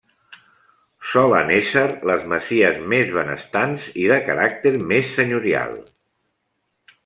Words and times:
Solen 1.09 1.51
ésser 1.57 1.83
les 2.11 2.25
masies 2.33 2.81
més 2.95 3.13
benestants 3.19 3.87
i 4.07 4.11
de 4.15 4.19
caràcter 4.31 4.75
més 4.95 5.15
senyorial. 5.21 5.81